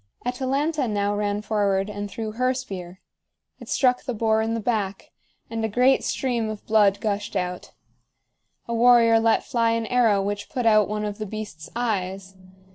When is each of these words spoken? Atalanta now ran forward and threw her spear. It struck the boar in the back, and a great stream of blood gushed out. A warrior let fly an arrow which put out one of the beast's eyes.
Atalanta 0.25 0.87
now 0.87 1.13
ran 1.15 1.43
forward 1.43 1.87
and 1.87 2.09
threw 2.09 2.31
her 2.31 2.55
spear. 2.55 3.01
It 3.59 3.69
struck 3.69 4.01
the 4.03 4.15
boar 4.15 4.41
in 4.41 4.55
the 4.55 4.59
back, 4.59 5.11
and 5.47 5.63
a 5.63 5.69
great 5.69 6.03
stream 6.03 6.49
of 6.49 6.65
blood 6.65 6.99
gushed 6.99 7.35
out. 7.35 7.73
A 8.67 8.73
warrior 8.73 9.19
let 9.19 9.43
fly 9.43 9.73
an 9.73 9.85
arrow 9.85 10.19
which 10.19 10.49
put 10.49 10.65
out 10.65 10.87
one 10.89 11.05
of 11.05 11.19
the 11.19 11.27
beast's 11.27 11.69
eyes. 11.75 12.35